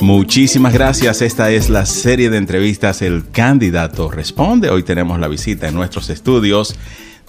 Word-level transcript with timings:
Muchísimas 0.00 0.72
gracias. 0.72 1.20
Esta 1.20 1.50
es 1.50 1.68
la 1.68 1.84
serie 1.84 2.30
de 2.30 2.36
entrevistas 2.36 3.02
El 3.02 3.28
Candidato 3.30 4.10
Responde. 4.10 4.70
Hoy 4.70 4.82
tenemos 4.82 5.18
la 5.18 5.26
visita 5.26 5.68
en 5.68 5.74
nuestros 5.74 6.10
estudios 6.10 6.76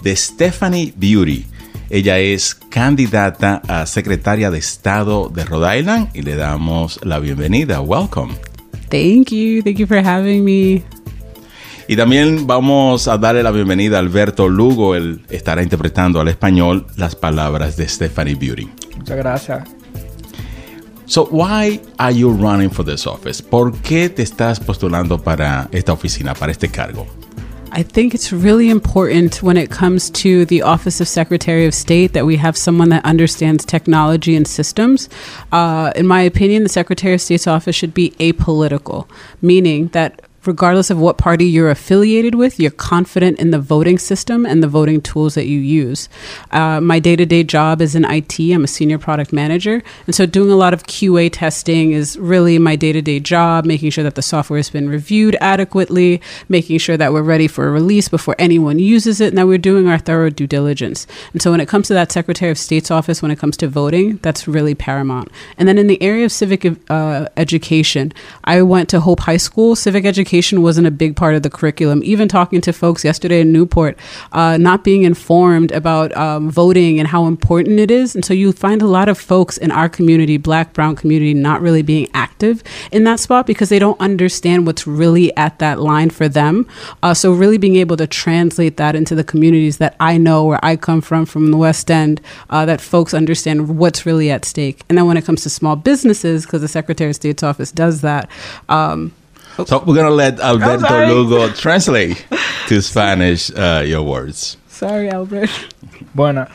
de 0.02 0.14
Stephanie 0.14 0.92
Beauty. 0.96 1.46
Ella 1.90 2.18
es 2.18 2.54
candidata 2.54 3.62
a 3.66 3.86
secretaria 3.86 4.50
de 4.50 4.58
Estado 4.58 5.28
de 5.28 5.44
Rhode 5.44 5.78
Island 5.78 6.10
y 6.14 6.22
le 6.22 6.36
damos 6.36 7.00
la 7.02 7.18
bienvenida. 7.18 7.80
Welcome. 7.80 8.34
Thank 8.90 9.32
you. 9.32 9.62
Thank 9.62 9.78
you 9.78 9.86
for 9.86 9.98
having 9.98 10.44
me. 10.44 10.82
Y 11.90 11.96
también 11.96 12.46
vamos 12.46 13.08
a 13.08 13.16
darle 13.16 13.42
la 13.42 13.50
bienvenida 13.50 13.96
a 13.96 14.00
Alberto 14.00 14.46
Lugo. 14.46 14.94
Él 14.94 15.22
estará 15.30 15.62
interpretando 15.62 16.20
al 16.20 16.28
español 16.28 16.86
las 16.96 17.16
palabras 17.16 17.78
de 17.78 17.88
Stephanie 17.88 18.34
Beauty. 18.34 18.68
Muchas 18.98 19.16
gracias. 19.16 19.68
So, 21.06 21.26
why 21.30 21.80
are 21.96 22.14
you 22.14 22.30
running 22.30 22.70
for 22.70 22.84
this 22.84 23.06
office? 23.06 23.42
¿Por 23.42 23.72
qué 23.80 24.10
te 24.10 24.22
estás 24.22 24.60
postulando 24.60 25.16
para 25.16 25.70
esta 25.72 25.94
oficina, 25.94 26.34
para 26.34 26.52
este 26.52 26.68
cargo? 26.68 27.06
I 27.72 27.82
think 27.82 28.12
it's 28.12 28.32
really 28.32 28.68
important 28.68 29.42
when 29.42 29.56
it 29.56 29.70
comes 29.70 30.10
to 30.10 30.44
the 30.44 30.60
Office 30.60 31.00
of 31.00 31.08
Secretary 31.08 31.66
of 31.66 31.72
State 31.72 32.12
that 32.12 32.26
we 32.26 32.36
have 32.36 32.54
someone 32.58 32.90
that 32.90 33.02
understands 33.06 33.64
technology 33.64 34.36
and 34.36 34.46
systems. 34.46 35.08
Uh, 35.52 35.92
in 35.96 36.06
my 36.06 36.20
opinion, 36.20 36.64
the 36.64 36.68
Secretary 36.68 37.14
of 37.14 37.22
State's 37.22 37.46
office 37.46 37.74
should 37.74 37.94
be 37.94 38.10
apolitical, 38.20 39.06
meaning 39.40 39.88
that 39.88 40.20
regardless 40.48 40.88
of 40.88 40.98
what 40.98 41.18
party 41.18 41.44
you're 41.44 41.68
affiliated 41.68 42.34
with, 42.34 42.58
you're 42.58 42.70
confident 42.70 43.38
in 43.38 43.50
the 43.50 43.58
voting 43.58 43.98
system 43.98 44.46
and 44.46 44.62
the 44.62 44.66
voting 44.66 45.00
tools 45.00 45.34
that 45.34 45.46
you 45.46 45.60
use. 45.60 46.08
Uh, 46.50 46.80
my 46.80 46.98
day 46.98 47.14
to 47.14 47.26
day 47.26 47.44
job 47.44 47.82
is 47.82 47.94
in 47.94 48.04
IT. 48.06 48.40
I'm 48.40 48.64
a 48.64 48.66
senior 48.66 48.98
product 48.98 49.30
manager. 49.30 49.82
And 50.06 50.14
so 50.14 50.24
doing 50.24 50.50
a 50.50 50.56
lot 50.56 50.72
of 50.72 50.84
QA 50.84 51.28
testing 51.30 51.92
is 51.92 52.18
really 52.18 52.58
my 52.58 52.76
day 52.76 52.92
to 52.92 53.02
day 53.02 53.20
job, 53.20 53.66
making 53.66 53.90
sure 53.90 54.02
that 54.04 54.14
the 54.14 54.22
software 54.22 54.58
has 54.58 54.70
been 54.70 54.88
reviewed 54.88 55.36
adequately, 55.40 56.22
making 56.48 56.78
sure 56.78 56.96
that 56.96 57.12
we're 57.12 57.22
ready 57.22 57.46
for 57.46 57.68
a 57.68 57.70
release 57.70 58.08
before 58.08 58.34
anyone 58.38 58.78
uses 58.78 59.20
it, 59.20 59.28
and 59.28 59.38
that 59.38 59.46
we're 59.46 59.58
doing 59.58 59.86
our 59.86 59.98
thorough 59.98 60.30
due 60.30 60.46
diligence. 60.46 61.06
And 61.34 61.42
so 61.42 61.50
when 61.50 61.60
it 61.60 61.68
comes 61.68 61.88
to 61.88 61.94
that 61.94 62.10
Secretary 62.10 62.50
of 62.50 62.56
State's 62.56 62.90
office, 62.90 63.20
when 63.20 63.30
it 63.30 63.38
comes 63.38 63.58
to 63.58 63.68
voting, 63.68 64.16
that's 64.22 64.48
really 64.48 64.74
paramount. 64.74 65.30
And 65.58 65.68
then 65.68 65.76
in 65.76 65.88
the 65.88 66.02
area 66.02 66.24
of 66.24 66.32
civic 66.32 66.64
uh, 66.88 67.26
education, 67.36 68.14
I 68.44 68.62
went 68.62 68.88
to 68.88 69.00
Hope 69.00 69.20
High 69.20 69.36
School. 69.36 69.76
Civic 69.76 70.06
education 70.06 70.37
education 70.38 70.62
wasn't 70.62 70.86
a 70.86 70.90
big 70.92 71.16
part 71.16 71.34
of 71.34 71.42
the 71.42 71.50
curriculum. 71.50 72.00
Even 72.04 72.28
talking 72.28 72.60
to 72.60 72.72
folks 72.72 73.04
yesterday 73.04 73.40
in 73.40 73.52
Newport, 73.52 73.98
uh, 74.30 74.56
not 74.56 74.84
being 74.84 75.02
informed 75.02 75.72
about 75.72 76.16
um, 76.16 76.48
voting 76.48 77.00
and 77.00 77.08
how 77.08 77.26
important 77.26 77.80
it 77.80 77.90
is. 77.90 78.14
And 78.14 78.24
so 78.24 78.32
you 78.32 78.52
find 78.52 78.80
a 78.80 78.86
lot 78.86 79.08
of 79.08 79.18
folks 79.18 79.58
in 79.58 79.72
our 79.72 79.88
community, 79.88 80.36
black, 80.36 80.74
brown 80.74 80.94
community, 80.94 81.34
not 81.34 81.60
really 81.60 81.82
being 81.82 82.08
active 82.14 82.62
in 82.92 83.02
that 83.04 83.18
spot 83.18 83.46
because 83.46 83.68
they 83.68 83.80
don't 83.80 84.00
understand 84.00 84.64
what's 84.64 84.86
really 84.86 85.36
at 85.36 85.58
that 85.58 85.80
line 85.80 86.10
for 86.10 86.28
them. 86.28 86.66
Uh, 87.02 87.14
so 87.14 87.32
really 87.32 87.58
being 87.58 87.76
able 87.76 87.96
to 87.96 88.06
translate 88.06 88.76
that 88.76 88.94
into 88.94 89.16
the 89.16 89.24
communities 89.24 89.78
that 89.78 89.96
I 89.98 90.18
know 90.18 90.44
where 90.44 90.60
I 90.62 90.76
come 90.76 91.00
from, 91.00 91.26
from 91.26 91.50
the 91.50 91.56
West 91.56 91.90
End, 91.90 92.20
uh, 92.48 92.64
that 92.66 92.80
folks 92.80 93.12
understand 93.12 93.76
what's 93.76 94.06
really 94.06 94.30
at 94.30 94.44
stake. 94.44 94.84
And 94.88 94.96
then 94.96 95.08
when 95.08 95.16
it 95.16 95.24
comes 95.24 95.42
to 95.42 95.50
small 95.50 95.74
businesses, 95.74 96.46
because 96.46 96.60
the 96.60 96.68
Secretary 96.68 97.10
of 97.10 97.16
State's 97.16 97.42
office 97.42 97.72
does 97.72 98.02
that, 98.02 98.30
um, 98.68 99.12
So 99.66 99.82
we're 99.84 99.96
gonna 99.96 100.10
let 100.10 100.38
Alberto 100.40 101.06
Lugo 101.08 101.48
translate 101.50 102.24
to 102.68 102.80
Spanish 102.80 103.50
uh, 103.50 103.82
your 103.84 104.02
words. 104.02 104.56
Sorry, 104.68 105.10
Albert. 105.10 105.50
Bueno, 106.14 106.46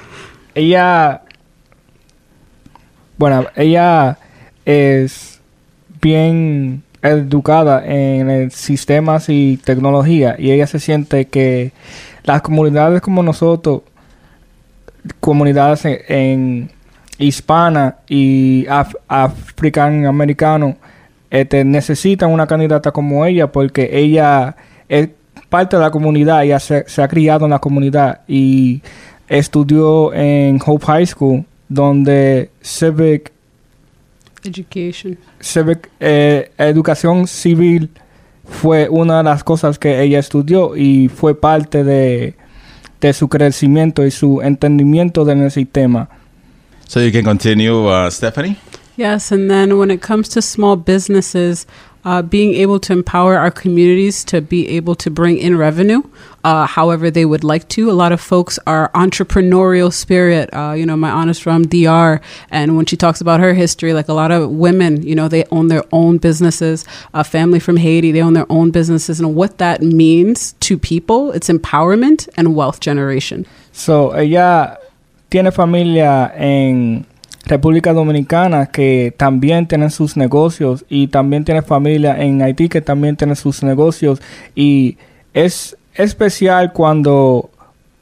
ella, 0.56 1.22
bueno, 3.18 3.46
ella 3.56 4.18
es 4.66 5.42
bien 6.02 6.84
educada 7.02 7.84
en 7.86 8.30
el 8.30 8.52
sistemas 8.52 9.28
y 9.28 9.58
tecnología 9.58 10.38
y 10.40 10.52
ella 10.52 10.68
se 10.68 10.80
siente 10.80 11.26
que 11.26 11.74
las 12.24 12.42
comunidades 12.42 13.02
como 13.02 13.22
nosotros, 13.22 13.82
comunidades 15.20 15.84
en, 15.84 16.00
en 16.08 16.72
hispana 17.18 17.98
y 18.08 18.66
af, 18.70 18.96
african 19.10 20.06
americano 20.06 20.78
este, 21.34 21.66
necesitan 21.66 22.30
una 22.30 22.46
candidata 22.46 22.92
como 22.92 23.26
ella 23.26 23.52
porque 23.52 23.90
ella 23.92 24.56
es 24.88 25.10
parte 25.50 25.78
de 25.78 25.82
la 25.82 25.90
comunidad, 25.90 26.44
ella 26.44 26.60
se, 26.60 26.88
se 26.88 27.02
ha 27.02 27.08
criado 27.08 27.46
en 27.46 27.52
la 27.52 27.58
comunidad 27.58 28.22
y 28.28 28.84
estudió 29.28 30.14
en 30.14 30.60
Hope 30.64 30.86
High 30.86 31.08
School 31.08 31.44
donde 31.68 32.52
civic 32.62 33.32
Education. 34.44 35.18
civic 35.40 35.90
eh, 36.00 36.52
educación 36.60 37.26
civil 37.26 37.90
fue 38.46 38.88
una 38.88 39.18
de 39.18 39.24
las 39.24 39.44
cosas 39.44 39.80
que 39.80 40.04
ella 40.04 40.20
estudió 40.20 40.76
y 40.76 41.08
fue 41.08 41.34
parte 41.34 41.84
de, 41.84 42.36
de 43.02 43.14
su 43.14 43.28
crecimiento 43.28 44.06
y 44.06 44.12
su 44.12 44.40
entendimiento 44.44 45.26
del 45.26 45.50
sistema. 45.50 46.10
So 46.88 47.02
you 47.02 47.12
can 47.12 47.24
continue, 47.24 47.72
uh, 47.72 48.12
Stephanie. 48.12 48.56
Yes, 48.96 49.32
and 49.32 49.50
then 49.50 49.78
when 49.78 49.90
it 49.90 50.02
comes 50.02 50.30
to 50.30 50.42
small 50.42 50.76
businesses, 50.76 51.66
uh, 52.06 52.22
being 52.22 52.54
able 52.54 52.80
to 52.82 52.94
empower 52.94 53.38
our 53.38 53.50
communities 53.50 54.24
to 54.26 54.42
be 54.42 54.68
able 54.70 54.96
to 54.96 55.10
bring 55.10 55.38
in 55.38 55.58
revenue 55.58 56.04
uh, 56.44 56.66
however 56.66 57.10
they 57.10 57.26
would 57.26 57.44
like 57.44 57.68
to. 57.70 57.90
A 57.90 57.94
lot 57.94 58.12
of 58.12 58.20
folks 58.20 58.60
are 58.68 58.92
entrepreneurial 58.94 59.92
spirit. 59.92 60.50
Uh, 60.54 60.74
you 60.74 60.86
know, 60.86 60.98
my 60.98 61.24
is 61.30 61.40
from 61.40 61.64
DR, 61.66 62.20
and 62.52 62.76
when 62.76 62.86
she 62.86 62.98
talks 62.98 63.22
about 63.22 63.40
her 63.40 63.54
history, 63.54 63.94
like 63.94 64.10
a 64.10 64.14
lot 64.14 64.32
of 64.32 64.50
women, 64.50 65.02
you 65.04 65.16
know, 65.16 65.28
they 65.28 65.46
own 65.52 65.70
their 65.70 65.84
own 65.92 66.18
businesses. 66.18 66.86
A 67.14 67.24
family 67.24 67.60
from 67.60 67.78
Haiti, 67.78 68.12
they 68.12 68.22
own 68.22 68.34
their 68.34 68.52
own 68.52 68.72
businesses, 68.72 69.20
and 69.20 69.36
what 69.36 69.58
that 69.60 69.82
means 69.82 70.54
to 70.60 70.78
people, 70.78 71.32
it's 71.32 71.50
empowerment 71.50 72.28
and 72.36 72.56
wealth 72.56 72.82
generation. 72.82 73.46
So, 73.72 74.12
ella 74.12 74.78
tiene 75.30 75.52
familia 75.52 76.32
en 76.36 77.06
República 77.46 77.92
Dominicana 77.92 78.68
que 78.68 79.14
también 79.18 79.68
tienen 79.68 79.92
sus 79.92 80.16
negocios 80.16 80.86
y 80.88 81.08
también 81.08 81.44
tiene 81.44 81.62
familia 81.62 82.22
en 82.22 82.42
Haití 82.42 82.70
que 82.70 82.82
también 82.82 83.18
tiene 83.18 83.36
sus 83.36 83.64
negocios. 83.64 84.22
Y 84.56 84.98
es 85.34 85.78
especial 85.96 86.72
cuando 86.72 87.50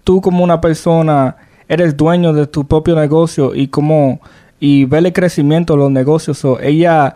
tú 0.03 0.21
como 0.21 0.43
una 0.43 0.61
persona 0.61 1.35
eres 1.67 1.97
dueño 1.97 2.33
de 2.33 2.47
tu 2.47 2.65
propio 2.65 2.95
negocio 2.95 3.55
y 3.55 3.67
como 3.67 4.19
y 4.59 4.85
ver 4.85 5.05
el 5.05 5.13
crecimiento 5.13 5.73
de 5.73 5.79
los 5.79 5.91
negocios. 5.91 6.45
O 6.45 6.59
ella 6.59 7.15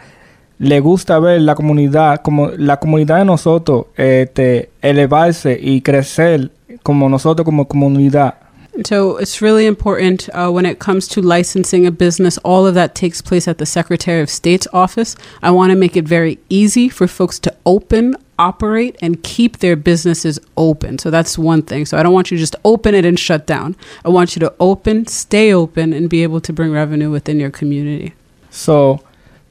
le 0.58 0.80
gusta 0.80 1.20
ver 1.20 1.42
la 1.42 1.54
comunidad 1.54 2.22
como 2.22 2.50
la 2.58 2.80
comunidad 2.80 3.20
de 3.20 3.26
nosotros 3.26 3.88
este, 3.96 4.70
elevarse 4.82 5.58
y 5.62 5.82
crecer 5.82 6.52
como 6.82 7.10
nosotros 7.10 7.46
como 7.46 7.68
comunidad 7.68 8.36
So 8.84 9.18
it's 9.18 9.42
really 9.42 9.66
important 9.66 10.28
uh, 10.34 10.52
when 10.52 10.66
it 10.66 10.80
comes 10.80 11.08
to 11.10 11.22
licensing 11.22 11.86
a 11.86 11.92
business. 11.92 12.38
All 12.40 12.68
of 12.68 12.76
that 12.76 12.94
takes 12.94 13.22
place 13.22 13.48
at 13.48 13.58
the 13.58 13.66
Secretary 13.66 14.22
of 14.22 14.30
State's 14.30 14.68
office. 14.74 15.16
I 15.42 15.52
want 15.52 15.72
to 15.72 15.78
make 15.78 15.96
it 15.96 16.06
very 16.06 16.40
easy 16.50 16.90
for 16.90 17.08
folks 17.08 17.40
to 17.40 17.56
open, 17.66 18.16
operate, 18.38 18.98
and 19.02 19.24
keep 19.24 19.60
their 19.60 19.76
businesses 19.76 20.40
open. 20.58 21.00
So 21.00 21.10
that's 21.10 21.38
one 21.38 21.62
thing. 21.62 21.86
So 21.86 21.98
I 21.98 22.04
don't 22.04 22.14
want 22.14 22.32
you 22.32 22.38
to 22.38 22.42
just 22.42 22.56
open 22.66 22.94
it 22.94 23.06
and 23.06 23.18
shut 23.18 23.48
down. 23.48 23.76
I 24.04 24.10
want 24.10 24.36
you 24.36 24.42
to 24.42 24.54
open, 24.60 25.08
stay 25.08 25.54
open, 25.54 25.94
and 25.94 26.10
be 26.10 26.24
able 26.24 26.42
to 26.42 26.52
bring 26.52 26.72
revenue 26.72 27.10
within 27.10 27.40
your 27.40 27.52
community. 27.52 28.14
So 28.50 29.02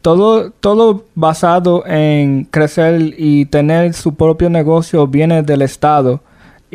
todo, 0.02 0.50
todo 0.60 1.04
basado 1.14 1.86
en 1.86 2.44
crecer 2.44 3.14
y 3.16 3.46
tener 3.46 3.94
su 3.94 4.14
propio 4.14 4.50
negocio 4.50 5.06
viene 5.06 5.42
del 5.42 5.62
Estado. 5.62 6.20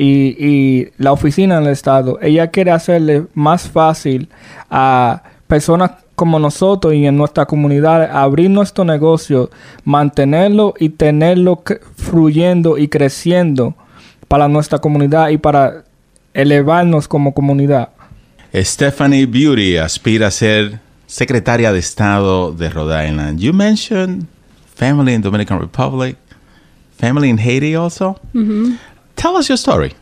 Y, 0.02 0.38
y 0.40 0.88
la 0.98 1.12
oficina 1.12 1.60
del 1.60 1.74
Estado, 1.74 2.20
ella 2.22 2.48
quiere 2.48 2.72
hacerle 2.72 3.26
más 3.34 3.68
fácil 3.68 4.30
a 4.70 5.24
personas 5.46 5.92
como 6.16 6.40
nosotros 6.40 6.94
y 6.94 7.06
en 7.06 7.18
nuestra 7.18 7.46
comunidad 7.46 8.10
abrir 8.10 8.50
nuestro 8.50 8.86
negocio, 8.86 9.50
mantenerlo 9.84 10.74
y 10.80 10.88
tenerlo 10.88 11.62
fluyendo 11.98 12.78
y 12.78 12.88
creciendo 12.88 13.76
para 14.30 14.48
nuestra 14.48 14.80
comunidad 14.80 15.30
y 15.30 15.38
para 15.38 15.84
elevarnos 16.34 17.10
como 17.10 17.34
comunidad. 17.34 17.90
Stephanie 18.54 19.26
Beauty 19.26 19.76
aspira 19.76 20.28
a 20.28 20.32
ser 20.32 20.80
secretaria 21.08 21.74
de 21.74 21.80
Estado 21.80 22.54
de 22.54 22.70
Rhode 22.70 23.06
Island. 23.06 23.40
You 23.42 23.52
mentioned 23.52 24.28
family 24.76 25.14
in 25.14 25.22
Dominican 25.22 25.60
Republic, 25.60 26.16
family 26.98 27.28
in 27.28 27.38
Haiti 27.38 27.76
also. 27.76 28.16
Mm 28.32 28.48
-hmm. 28.48 28.78
Tell 29.20 29.36
us 29.36 29.50
your 29.50 29.58
story. 29.58 29.94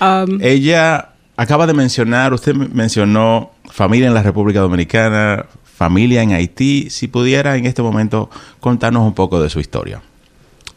Um, 0.00 0.40
Ella 0.40 1.10
acaba 1.36 1.66
de 1.66 1.74
mencionar, 1.74 2.32
usted 2.32 2.54
mencionó 2.54 3.50
familia 3.70 4.08
en 4.08 4.14
la 4.14 4.22
República 4.22 4.60
Dominicana, 4.60 5.44
familia 5.62 6.22
en 6.22 6.32
Haití. 6.32 6.88
Si 6.88 7.06
pudiera 7.06 7.56
en 7.56 7.66
este 7.66 7.82
momento 7.82 8.30
contarnos 8.60 9.02
un 9.02 9.14
poco 9.14 9.42
de 9.42 9.50
su 9.50 9.60
historia. 9.60 10.00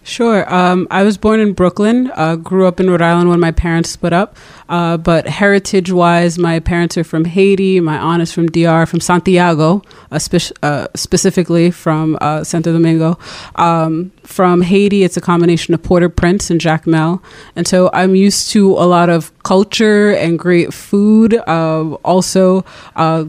Sure. 0.05 0.53
Um, 0.53 0.85
I 0.91 1.03
was 1.03 1.17
born 1.17 1.39
in 1.39 1.53
Brooklyn, 1.53 2.11
uh, 2.15 2.35
grew 2.35 2.67
up 2.67 2.81
in 2.81 2.89
Rhode 2.89 3.01
Island 3.01 3.29
when 3.29 3.39
my 3.39 3.51
parents 3.51 3.89
split 3.89 4.11
up. 4.11 4.35
Uh, 4.67 4.97
but 4.97 5.27
heritage 5.27 5.91
wise, 5.91 6.37
my 6.37 6.59
parents 6.59 6.97
are 6.97 7.05
from 7.05 7.23
Haiti. 7.23 7.79
My 7.79 7.97
aunt 7.97 8.21
is 8.21 8.33
from 8.33 8.47
DR, 8.47 8.85
from 8.85 8.99
Santiago, 8.99 9.81
uh, 10.11 10.19
spe- 10.19 10.51
uh, 10.61 10.87
specifically 10.93 11.71
from 11.71 12.17
uh, 12.19 12.43
Santo 12.43 12.73
Domingo. 12.73 13.17
Um, 13.55 14.11
from 14.23 14.61
Haiti, 14.61 15.03
it's 15.03 15.15
a 15.15 15.21
combination 15.21 15.73
of 15.73 15.81
Port-au-Prince 15.83 16.49
and 16.49 16.59
Jacmel. 16.59 17.21
And 17.55 17.65
so 17.65 17.89
I'm 17.93 18.13
used 18.13 18.49
to 18.51 18.71
a 18.73 18.83
lot 18.85 19.09
of 19.09 19.31
culture 19.43 20.11
and 20.11 20.37
great 20.37 20.73
food. 20.73 21.35
Uh, 21.47 21.93
also, 22.03 22.65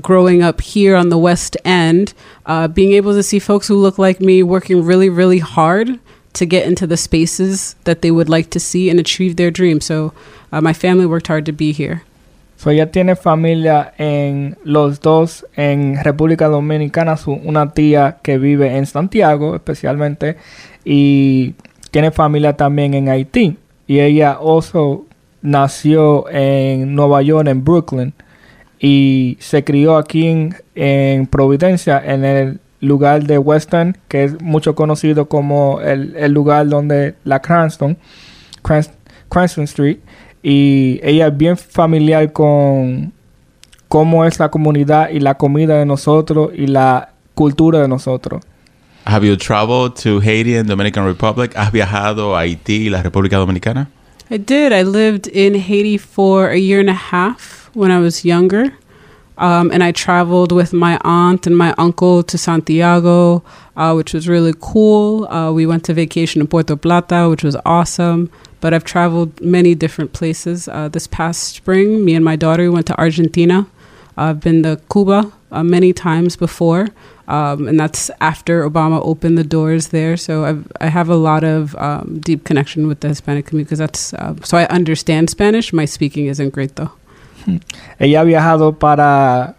growing 0.02 0.42
up 0.42 0.60
here 0.60 0.96
on 0.96 1.08
the 1.08 1.18
West 1.18 1.56
End, 1.64 2.14
being 2.72 2.94
able 2.94 3.12
to 3.12 3.22
see 3.22 3.38
folks 3.38 3.68
who 3.68 3.76
look 3.76 3.96
like 3.96 4.20
me 4.20 4.42
working 4.42 4.84
really, 4.84 5.08
really 5.08 5.38
hard 5.38 6.00
to 6.34 6.46
get 6.46 6.66
into 6.66 6.86
the 6.86 6.96
spaces 6.96 7.76
that 7.84 8.02
they 8.02 8.10
would 8.10 8.28
like 8.28 8.50
to 8.50 8.60
see 8.60 8.90
and 8.90 9.00
achieve 9.00 9.36
their 9.36 9.50
dreams. 9.50 9.86
So 9.86 10.12
uh, 10.52 10.60
my 10.60 10.72
family 10.72 11.06
worked 11.06 11.28
hard 11.28 11.46
to 11.46 11.52
be 11.52 11.72
here. 11.72 12.02
So 12.56 12.70
ella 12.70 12.90
tiene 12.90 13.16
familia 13.16 13.92
en 13.98 14.56
los 14.64 15.00
dos 15.00 15.44
en 15.56 16.02
República 16.02 16.48
Dominicana, 16.48 17.16
su, 17.16 17.32
una 17.32 17.72
tía 17.72 18.18
que 18.22 18.38
vive 18.38 18.76
en 18.76 18.86
Santiago 18.86 19.54
especialmente 19.56 20.36
y 20.84 21.54
tiene 21.90 22.10
familia 22.10 22.56
también 22.56 22.94
en 22.94 23.08
Haití 23.08 23.58
y 23.86 24.00
ella 24.00 24.32
also 24.32 25.04
nació 25.42 26.28
en 26.30 26.94
Nueva 26.94 27.22
York 27.22 27.48
en 27.48 27.64
Brooklyn 27.64 28.14
y 28.78 29.36
se 29.40 29.62
crió 29.62 29.96
aquí 29.96 30.26
en, 30.26 30.56
en 30.74 31.26
Providencia 31.26 32.02
en 32.04 32.24
el 32.24 32.60
lugar 32.86 33.24
de 33.24 33.38
Western, 33.38 33.96
que 34.08 34.24
es 34.24 34.40
mucho 34.40 34.74
conocido 34.74 35.28
como 35.28 35.80
el, 35.80 36.14
el 36.16 36.32
lugar 36.32 36.68
donde 36.68 37.14
la 37.24 37.40
Cranston, 37.40 37.96
Cranston 38.62 39.64
Street, 39.64 39.98
y 40.42 41.00
ella 41.02 41.28
es 41.28 41.36
bien 41.36 41.56
familiar 41.56 42.32
con 42.32 43.12
cómo 43.88 44.24
es 44.24 44.38
la 44.38 44.50
comunidad 44.50 45.10
y 45.10 45.20
la 45.20 45.34
comida 45.34 45.78
de 45.78 45.86
nosotros 45.86 46.50
y 46.54 46.66
la 46.66 47.10
cultura 47.34 47.80
de 47.80 47.88
nosotros. 47.88 48.42
Have 49.06 49.26
you 49.26 49.36
traveled 49.36 49.94
to 50.02 50.20
Haiti 50.20 50.56
and 50.56 50.68
Dominican 50.68 51.04
Republic? 51.04 51.52
¿Has 51.56 51.70
viajado 51.72 52.36
a 52.36 52.40
Haití 52.40 52.86
y 52.86 52.90
la 52.90 53.02
República 53.02 53.36
Dominicana? 53.36 53.90
I 54.30 54.38
did. 54.38 54.72
I 54.72 54.82
lived 54.82 55.28
in 55.28 55.54
Haiti 55.54 55.98
for 55.98 56.48
a 56.48 56.56
year 56.56 56.80
and 56.80 56.88
a 56.88 56.94
half 56.94 57.70
when 57.74 57.90
I 57.90 57.98
was 57.98 58.24
younger. 58.24 58.72
Um, 59.36 59.70
and 59.72 59.82
I 59.82 59.90
traveled 59.92 60.52
with 60.52 60.72
my 60.72 60.98
aunt 61.02 61.46
and 61.46 61.56
my 61.56 61.74
uncle 61.76 62.22
to 62.22 62.38
Santiago, 62.38 63.42
uh, 63.76 63.92
which 63.94 64.14
was 64.14 64.28
really 64.28 64.54
cool. 64.60 65.26
Uh, 65.26 65.50
we 65.52 65.66
went 65.66 65.84
to 65.86 65.94
vacation 65.94 66.40
in 66.40 66.46
Puerto 66.46 66.76
Plata, 66.76 67.28
which 67.28 67.42
was 67.42 67.56
awesome. 67.66 68.30
But 68.60 68.72
I've 68.72 68.84
traveled 68.84 69.40
many 69.40 69.74
different 69.74 70.12
places. 70.12 70.68
Uh, 70.68 70.88
this 70.88 71.06
past 71.06 71.54
spring, 71.54 72.04
me 72.04 72.14
and 72.14 72.24
my 72.24 72.36
daughter 72.36 72.70
went 72.72 72.86
to 72.86 72.98
Argentina. 72.98 73.66
I've 74.16 74.40
been 74.40 74.62
to 74.62 74.80
Cuba 74.90 75.32
uh, 75.50 75.64
many 75.64 75.92
times 75.92 76.36
before, 76.36 76.88
um, 77.26 77.66
and 77.66 77.78
that's 77.78 78.10
after 78.20 78.68
Obama 78.68 79.00
opened 79.04 79.36
the 79.36 79.44
doors 79.44 79.88
there. 79.88 80.16
So 80.16 80.44
I've, 80.44 80.70
I 80.80 80.86
have 80.86 81.08
a 81.08 81.16
lot 81.16 81.44
of 81.44 81.74
um, 81.76 82.20
deep 82.20 82.44
connection 82.44 82.86
with 82.86 83.00
the 83.00 83.08
Hispanic 83.08 83.46
community 83.46 83.66
because 83.66 83.80
that's 83.80 84.14
uh, 84.14 84.34
so 84.44 84.56
I 84.56 84.66
understand 84.66 85.30
Spanish. 85.30 85.72
My 85.72 85.84
speaking 85.84 86.26
isn't 86.26 86.50
great 86.50 86.76
though. 86.76 86.92
Ella 87.98 88.20
ha 88.20 88.24
viajado 88.24 88.78
para, 88.78 89.56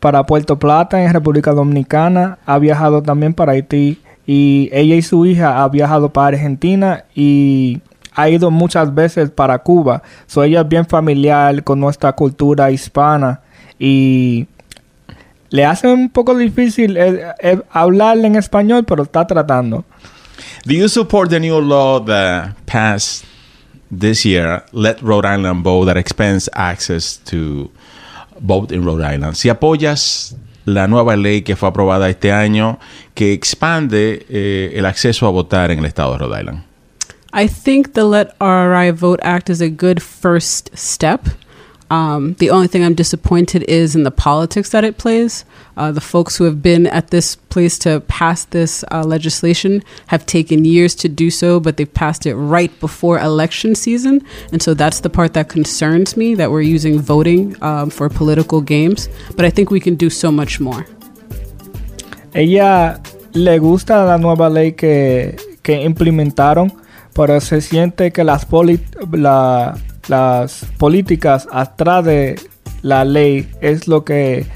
para 0.00 0.24
Puerto 0.24 0.58
Plata 0.58 1.02
en 1.02 1.12
República 1.12 1.52
Dominicana, 1.52 2.38
ha 2.46 2.58
viajado 2.58 3.02
también 3.02 3.34
para 3.34 3.52
Haití 3.52 4.00
y 4.26 4.68
ella 4.72 4.94
y 4.94 5.02
su 5.02 5.26
hija 5.26 5.62
ha 5.62 5.68
viajado 5.68 6.12
para 6.12 6.28
Argentina 6.28 7.04
y 7.14 7.80
ha 8.14 8.28
ido 8.28 8.50
muchas 8.50 8.94
veces 8.94 9.30
para 9.30 9.58
Cuba. 9.58 10.02
So 10.26 10.42
ella 10.42 10.60
es 10.60 10.68
bien 10.68 10.86
familiar 10.86 11.62
con 11.64 11.80
nuestra 11.80 12.12
cultura 12.12 12.70
hispana 12.70 13.40
y 13.78 14.46
le 15.50 15.64
hace 15.64 15.88
un 15.88 16.08
poco 16.08 16.36
difícil 16.36 16.96
eh, 16.96 17.26
eh, 17.40 17.60
hablar 17.70 18.18
en 18.18 18.36
español, 18.36 18.84
pero 18.84 19.02
está 19.02 19.26
tratando. 19.26 19.84
Do 20.64 20.74
you 20.74 20.88
support 20.88 21.30
the 21.30 21.40
new 21.40 21.60
law 21.60 22.04
that 22.04 22.54
passed 22.66 23.24
this 23.92 24.24
year 24.24 24.64
let 24.72 25.00
Rhode 25.02 25.26
Island 25.26 25.62
vote 25.62 25.86
that 25.86 25.96
expands 25.96 26.48
access 26.54 27.18
to 27.26 27.70
vote 28.40 28.72
in 28.72 28.84
Rhode 28.84 29.02
Island. 29.02 29.36
Si 29.36 29.48
apoyas 29.48 30.34
la 30.64 30.86
nueva 30.86 31.16
ley 31.16 31.42
que 31.42 31.56
fue 31.56 31.68
aprobada 31.68 32.08
este 32.08 32.32
año 32.32 32.78
que 33.14 33.32
expande 33.32 34.26
eh, 34.28 34.72
el 34.74 34.86
acceso 34.86 35.26
a 35.26 35.30
votar 35.30 35.70
en 35.70 35.80
el 35.80 35.84
estado 35.84 36.12
de 36.12 36.18
Rhode 36.18 36.40
Island. 36.40 36.64
I 37.34 37.48
think 37.48 37.94
the 37.94 38.04
Let 38.04 38.34
RI 38.40 38.90
Vote 38.90 39.20
Act 39.22 39.48
is 39.48 39.60
a 39.60 39.68
good 39.68 40.00
first 40.00 40.70
step. 40.74 41.28
Um, 41.92 42.32
the 42.38 42.48
only 42.48 42.68
thing 42.68 42.82
I'm 42.82 42.94
disappointed 42.94 43.64
is 43.68 43.94
in 43.94 44.04
the 44.04 44.10
politics 44.10 44.70
that 44.70 44.82
it 44.82 44.96
plays. 44.96 45.44
Uh, 45.76 45.92
the 45.92 46.00
folks 46.00 46.38
who 46.38 46.44
have 46.44 46.62
been 46.62 46.86
at 46.86 47.10
this 47.10 47.36
place 47.36 47.78
to 47.80 48.00
pass 48.08 48.46
this 48.46 48.82
uh, 48.90 49.04
legislation 49.04 49.82
have 50.06 50.24
taken 50.24 50.64
years 50.64 50.94
to 50.94 51.08
do 51.10 51.30
so, 51.30 51.60
but 51.60 51.76
they've 51.76 51.92
passed 51.92 52.24
it 52.24 52.34
right 52.34 52.72
before 52.80 53.18
election 53.18 53.74
season. 53.74 54.24
And 54.52 54.62
so 54.62 54.72
that's 54.72 55.00
the 55.00 55.10
part 55.10 55.34
that 55.34 55.50
concerns 55.50 56.16
me 56.16 56.34
that 56.36 56.50
we're 56.50 56.62
using 56.62 56.98
voting 56.98 57.62
um, 57.62 57.90
for 57.90 58.08
political 58.08 58.62
games. 58.62 59.10
But 59.36 59.44
I 59.44 59.50
think 59.50 59.70
we 59.70 59.78
can 59.78 59.96
do 59.96 60.08
so 60.08 60.32
much 60.32 60.60
more. 60.60 60.86
Ella 62.34 63.02
le 63.34 63.58
gusta 63.58 64.02
la 64.06 64.16
nueva 64.16 64.48
ley 64.48 64.72
que, 64.72 65.36
que 65.62 65.84
implementaron, 65.84 66.72
pero 67.14 67.38
se 67.40 67.60
siente 67.60 68.10
que 68.14 68.24
las, 68.24 68.46
la, 69.12 69.76
las 70.08 70.66
políticas 70.78 71.48
atrás 71.50 72.04
de 72.04 72.40
la 72.82 73.04
ley 73.04 73.48
es 73.60 73.88
lo 73.88 74.04
que 74.04 74.46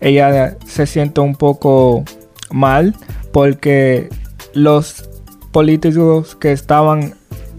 ella 0.00 0.56
se 0.66 0.86
siente 0.86 1.20
un 1.20 1.34
poco 1.34 2.04
mal 2.50 2.94
porque 3.32 4.08
los 4.52 5.08
políticos 5.52 6.36
que 6.36 6.52
estaban 6.52 7.14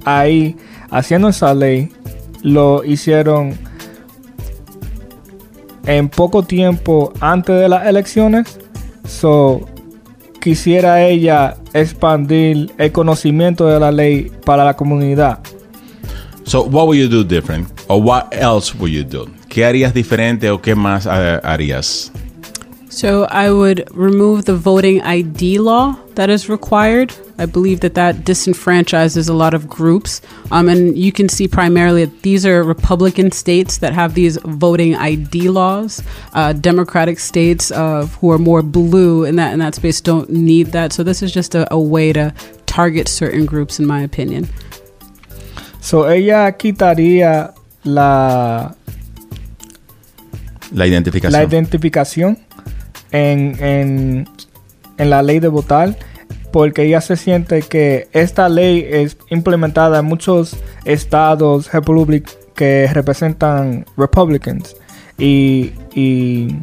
ahí 0.06 0.56
haciendo 0.92 1.30
esa 1.30 1.54
ley 1.54 1.92
lo 2.44 2.84
hicieron 2.84 3.58
en 5.86 6.10
poco 6.10 6.44
tiempo 6.44 7.14
antes 7.20 7.60
de 7.60 7.70
las 7.70 7.88
elecciones. 7.88 8.60
So, 9.08 9.66
quisiera 10.42 11.02
ella 11.04 11.56
expandir 11.74 12.72
el 12.78 12.92
conocimiento 12.92 13.68
de 13.68 13.80
la 13.80 13.92
ley 13.92 14.32
para 14.46 14.64
la 14.64 14.76
comunidad. 14.76 15.40
So, 16.48 16.64
what 16.64 16.88
will 16.88 16.96
you 16.96 17.10
do 17.10 17.26
different? 17.26 17.68
Or 17.90 18.02
what 18.02 18.34
else 18.34 18.74
will 18.74 18.88
you 18.88 19.04
do? 19.04 19.26
¿Qué 19.50 19.66
harías 19.66 19.94
diferente 19.94 20.50
o 20.50 20.60
qué 20.60 20.76
más 20.76 21.06
uh, 21.06 21.42
harías? 21.44 22.10
So, 22.90 23.26
I 23.26 23.52
would 23.52 23.86
remove 23.94 24.46
the 24.46 24.56
voting 24.56 25.02
ID 25.02 25.60
law 25.60 25.98
that 26.16 26.30
is 26.30 26.48
required. 26.48 27.14
I 27.38 27.48
believe 27.48 27.82
that 27.82 27.96
that 27.96 28.24
disenfranchises 28.24 29.30
a 29.30 29.34
lot 29.34 29.54
of 29.54 29.68
groups. 29.68 30.22
Um, 30.50 30.70
and 30.70 30.98
you 30.98 31.12
can 31.12 31.28
see 31.28 31.50
primarily 31.50 32.06
that 32.06 32.22
these 32.22 32.46
are 32.46 32.64
Republican 32.64 33.34
states 33.34 33.80
that 33.80 33.92
have 33.92 34.14
these 34.14 34.38
voting 34.46 34.96
ID 34.96 35.50
laws. 35.50 36.02
Uh, 36.34 36.54
Democratic 36.54 37.20
states 37.20 37.72
uh, 37.72 38.06
who 38.22 38.32
are 38.32 38.40
more 38.40 38.62
blue 38.64 39.26
in 39.26 39.36
that 39.36 39.52
in 39.52 39.60
that 39.60 39.76
space 39.76 40.00
don't 40.00 40.30
need 40.30 40.68
that. 40.68 40.94
So 40.94 41.04
this 41.04 41.22
is 41.22 41.34
just 41.34 41.56
a, 41.56 41.72
a 41.74 41.78
way 41.78 42.14
to 42.14 42.34
target 42.68 43.10
certain 43.10 43.46
groups, 43.46 43.80
in 43.80 43.86
my 43.86 44.02
opinion. 44.02 44.48
So 45.88 46.12
ella 46.12 46.52
quitaría 46.52 47.54
la 47.86 48.76
la 50.74 50.86
identificación, 50.86 51.32
la 51.32 51.48
identificación 51.48 52.38
en, 53.12 53.56
en, 53.64 54.28
en 54.98 55.10
la 55.10 55.22
ley 55.22 55.40
de 55.40 55.48
votar 55.48 55.96
porque 56.52 56.84
ella 56.84 57.00
se 57.00 57.16
siente 57.16 57.62
que 57.62 58.10
esta 58.12 58.50
ley 58.50 58.86
es 58.86 59.18
implementada 59.30 60.00
en 60.00 60.06
muchos 60.08 60.58
estados 60.84 61.70
que 62.54 62.90
representan 62.92 63.86
Republicans 63.96 64.76
y, 65.18 65.72
y 65.96 66.54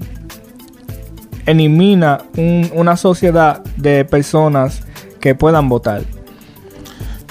elimina 1.47 2.19
un, 2.37 2.71
una 2.75 2.99
sociedad 2.99 3.65
de 3.79 4.05
personas 4.05 4.83
que 5.19 5.35
puedan 5.35 5.71
votar. 5.71 6.03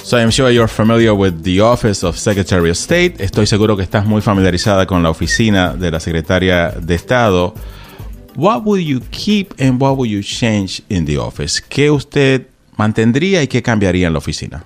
So 0.03 0.17
I'm 0.17 0.31
sure 0.31 0.51
you're 0.51 0.67
familiar 0.67 1.15
with 1.15 1.43
the 1.43 1.61
Office 1.61 2.03
of 2.03 2.17
Secretary 2.17 2.69
of 2.69 2.75
State. 2.75 3.23
Estoy 3.23 3.47
seguro 3.47 3.77
que 3.77 3.83
estás 3.83 4.05
muy 4.05 4.21
familiarizada 4.21 4.85
con 4.85 5.01
la 5.01 5.09
oficina 5.09 5.75
de 5.75 5.91
la 5.91 6.01
Secretaria 6.01 6.71
de 6.71 6.93
Estado. 6.93 7.53
What 8.35 8.65
will 8.65 8.83
you 8.83 8.99
keep 9.11 9.53
and 9.57 9.81
what 9.81 9.95
will 9.95 10.09
you 10.09 10.21
change 10.21 10.81
in 10.89 11.05
the 11.05 11.17
office? 11.17 11.61
¿Qué 11.61 11.89
usted 11.89 12.47
mantendría 12.75 13.41
y 13.43 13.47
qué 13.47 13.63
cambiaría 13.63 14.07
en 14.07 14.13
la 14.13 14.19
oficina? 14.19 14.65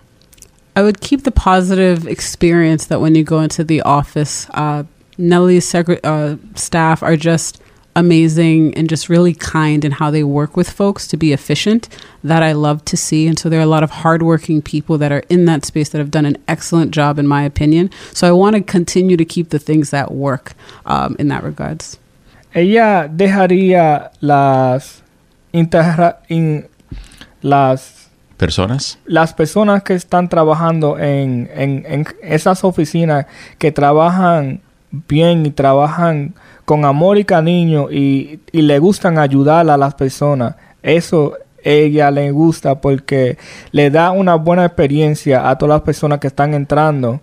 I 0.75 0.81
would 0.81 1.01
keep 1.01 1.21
the 1.21 1.31
positive 1.31 2.07
experience 2.07 2.87
that 2.87 2.99
when 2.99 3.13
you 3.13 3.23
go 3.23 3.39
into 3.39 3.63
the 3.63 3.83
office, 3.83 4.47
uh, 4.55 4.85
secret, 5.59 5.99
uh, 6.03 6.37
staff 6.55 7.03
are 7.03 7.15
just 7.15 7.61
amazing 7.97 8.75
and 8.75 8.87
just 8.87 9.09
really 9.09 9.33
kind 9.33 9.83
in 9.83 9.91
how 9.91 10.11
they 10.11 10.23
work 10.23 10.55
with 10.55 10.69
folks 10.69 11.07
to 11.07 11.17
be 11.17 11.33
efficient 11.33 11.89
that 12.23 12.43
I 12.43 12.51
love 12.51 12.85
to 12.85 12.95
see. 12.95 13.27
And 13.27 13.39
so 13.39 13.49
there 13.49 13.59
are 13.59 13.63
a 13.63 13.73
lot 13.75 13.81
of 13.81 13.89
hardworking 13.89 14.61
people 14.61 14.99
that 14.99 15.11
are 15.11 15.23
in 15.29 15.45
that 15.45 15.65
space 15.65 15.89
that 15.89 15.97
have 15.97 16.11
done 16.11 16.25
an 16.25 16.37
excellent 16.47 16.91
job, 16.91 17.17
in 17.17 17.25
my 17.25 17.41
opinion. 17.41 17.89
So 18.13 18.27
I 18.27 18.31
want 18.31 18.55
to 18.55 18.61
continue 18.61 19.17
to 19.17 19.25
keep 19.25 19.49
the 19.49 19.57
things 19.57 19.89
that 19.89 20.11
work 20.11 20.53
um, 20.85 21.15
in 21.17 21.27
that 21.29 21.43
regards. 21.43 21.97
Ella 22.53 23.09
dejaría 23.09 24.11
las 24.21 25.01
integra 25.51 26.19
in, 26.29 26.67
las 27.41 28.09
personas 28.37 28.97
las 29.05 29.33
personas 29.33 29.81
que 29.83 29.95
están 29.95 30.29
trabajando 30.29 30.99
en, 30.99 31.49
en, 31.53 31.83
en 31.87 32.05
esas 32.21 32.63
oficinas 32.63 33.25
que 33.57 33.71
trabajan 33.71 34.61
bien 34.91 35.45
y 35.47 35.51
trabajan 35.51 36.35
con 36.67 36.83
amor 36.83 37.17
y 37.17 37.23
cariño 37.23 37.89
y, 37.89 38.41
y 38.51 38.61
le 38.61 38.77
gustan 38.79 39.17
ayudar 39.17 39.69
a 39.69 39.77
las 39.77 39.93
personas. 39.93 40.55
Eso 40.83 41.37
ella 41.63 42.11
le 42.11 42.29
gusta 42.31 42.81
porque 42.81 43.37
le 43.71 43.89
da 43.89 44.11
una 44.11 44.35
buena 44.35 44.65
experiencia 44.65 45.49
a 45.49 45.57
todas 45.57 45.75
las 45.75 45.81
personas 45.83 46.19
que 46.19 46.27
están 46.27 46.53
entrando. 46.53 47.21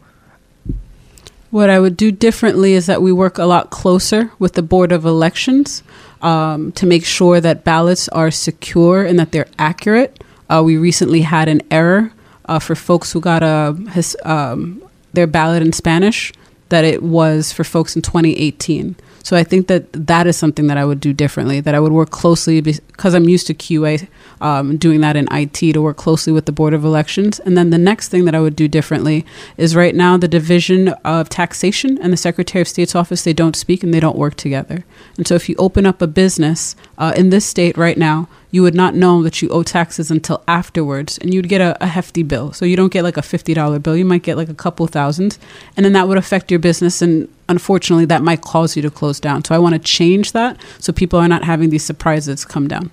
What 1.50 1.68
I 1.68 1.78
would 1.78 1.98
do 1.98 2.10
differently 2.10 2.72
is 2.72 2.86
that 2.86 3.02
we 3.02 3.12
work 3.12 3.36
a 3.36 3.44
lot 3.44 3.68
closer 3.68 4.30
with 4.38 4.54
the 4.54 4.62
Board 4.62 4.92
of 4.92 5.04
Elections 5.04 5.82
um, 6.22 6.72
to 6.72 6.86
make 6.86 7.04
sure 7.04 7.38
that 7.38 7.64
ballots 7.64 8.08
are 8.08 8.30
secure 8.30 9.04
and 9.04 9.18
that 9.18 9.30
they're 9.32 9.50
accurate. 9.58 10.24
Uh, 10.48 10.62
we 10.64 10.78
recently 10.78 11.20
had 11.20 11.50
an 11.50 11.60
error 11.70 12.12
uh, 12.46 12.58
for 12.58 12.74
folks 12.74 13.12
who 13.12 13.20
got 13.20 13.42
a 13.42 13.76
his, 13.92 14.16
um, 14.24 14.82
their 15.12 15.26
ballot 15.26 15.60
in 15.60 15.74
Spanish 15.74 16.32
that 16.70 16.82
it 16.86 17.02
was 17.02 17.52
for 17.52 17.62
folks 17.62 17.94
in 17.94 18.00
2018. 18.00 18.96
So 19.24 19.36
I 19.36 19.42
think 19.42 19.68
that 19.68 19.90
that 19.94 20.26
is 20.26 20.36
something 20.36 20.66
that 20.66 20.76
I 20.76 20.84
would 20.84 21.00
do 21.00 21.14
differently. 21.14 21.58
That 21.58 21.74
I 21.74 21.80
would 21.80 21.92
work 21.92 22.10
closely 22.10 22.60
because 22.60 23.14
I'm 23.14 23.26
used 23.26 23.46
to 23.46 23.54
QA, 23.54 24.06
um, 24.42 24.76
doing 24.76 25.00
that 25.00 25.16
in 25.16 25.26
IT 25.32 25.54
to 25.72 25.80
work 25.80 25.96
closely 25.96 26.32
with 26.32 26.44
the 26.44 26.52
Board 26.52 26.74
of 26.74 26.84
Elections. 26.84 27.40
And 27.40 27.56
then 27.56 27.70
the 27.70 27.78
next 27.78 28.10
thing 28.10 28.26
that 28.26 28.34
I 28.34 28.40
would 28.40 28.54
do 28.54 28.68
differently 28.68 29.24
is 29.56 29.74
right 29.74 29.94
now 29.94 30.18
the 30.18 30.28
Division 30.28 30.88
of 31.04 31.30
Taxation 31.30 31.98
and 32.02 32.12
the 32.12 32.18
Secretary 32.18 32.60
of 32.60 32.68
State's 32.68 32.94
office 32.94 33.22
they 33.22 33.32
don't 33.32 33.56
speak 33.56 33.82
and 33.82 33.94
they 33.94 34.00
don't 34.00 34.18
work 34.18 34.34
together. 34.34 34.84
And 35.16 35.26
so 35.26 35.34
if 35.34 35.48
you 35.48 35.56
open 35.58 35.86
up 35.86 36.02
a 36.02 36.06
business 36.06 36.76
uh, 36.98 37.14
in 37.16 37.30
this 37.30 37.46
state 37.46 37.78
right 37.78 37.96
now, 37.96 38.28
you 38.54 38.62
would 38.62 38.74
not 38.74 38.94
know 38.94 39.20
that 39.24 39.42
you 39.42 39.48
owe 39.48 39.64
taxes 39.64 40.12
until 40.12 40.40
afterwards 40.46 41.18
and 41.18 41.34
you'd 41.34 41.48
get 41.48 41.60
a, 41.60 41.76
a, 41.82 41.88
hefty 41.88 42.22
bill. 42.22 42.52
So 42.52 42.64
you 42.64 42.76
don't 42.76 42.92
get 42.92 43.02
like 43.02 43.16
a 43.16 43.20
$50 43.20 43.82
bill, 43.82 43.96
you 43.96 44.04
might 44.04 44.22
get 44.22 44.36
like 44.36 44.48
a 44.48 44.54
couple 44.54 44.86
thousand, 44.86 45.38
and 45.76 45.84
then 45.84 45.92
that 45.94 46.06
would 46.06 46.18
affect 46.18 46.52
your 46.52 46.60
business. 46.60 47.02
And 47.02 47.28
unfortunately, 47.48 48.04
that 48.04 48.22
might 48.22 48.42
cause 48.42 48.76
you 48.76 48.82
to 48.82 48.92
close 48.92 49.18
down. 49.18 49.44
So 49.44 49.56
I 49.56 49.58
want 49.58 49.74
to 49.74 49.80
change 49.80 50.30
that 50.38 50.56
so 50.78 50.92
people 50.92 51.18
are 51.18 51.26
not 51.26 51.42
having 51.42 51.70
these 51.70 51.82
surprises 51.82 52.44
come 52.44 52.68
down. 52.68 52.92